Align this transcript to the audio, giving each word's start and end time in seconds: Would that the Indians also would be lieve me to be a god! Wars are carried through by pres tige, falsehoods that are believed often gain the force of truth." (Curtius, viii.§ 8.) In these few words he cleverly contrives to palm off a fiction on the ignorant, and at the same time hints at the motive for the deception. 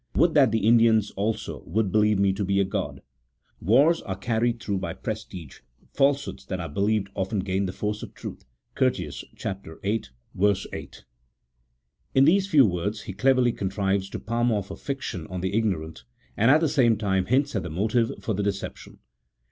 Would 0.15 0.33
that 0.33 0.49
the 0.51 0.67
Indians 0.67 1.11
also 1.11 1.61
would 1.67 1.91
be 1.91 1.99
lieve 1.99 2.17
me 2.17 2.33
to 2.33 2.43
be 2.43 2.59
a 2.59 2.63
god! 2.63 3.03
Wars 3.59 4.01
are 4.01 4.15
carried 4.17 4.59
through 4.59 4.79
by 4.79 4.93
pres 4.95 5.25
tige, 5.25 5.61
falsehoods 5.93 6.47
that 6.47 6.59
are 6.59 6.67
believed 6.67 7.09
often 7.13 7.37
gain 7.41 7.67
the 7.67 7.71
force 7.71 8.01
of 8.01 8.15
truth." 8.15 8.43
(Curtius, 8.73 9.23
viii.§ 9.35 9.53
8.) 10.73 11.03
In 12.15 12.25
these 12.25 12.47
few 12.47 12.65
words 12.65 13.01
he 13.01 13.13
cleverly 13.13 13.51
contrives 13.51 14.09
to 14.09 14.19
palm 14.19 14.51
off 14.51 14.71
a 14.71 14.75
fiction 14.75 15.27
on 15.27 15.41
the 15.41 15.53
ignorant, 15.55 16.03
and 16.35 16.49
at 16.49 16.61
the 16.61 16.67
same 16.67 16.97
time 16.97 17.27
hints 17.27 17.55
at 17.55 17.61
the 17.61 17.69
motive 17.69 18.11
for 18.21 18.33
the 18.33 18.41
deception. 18.41 18.97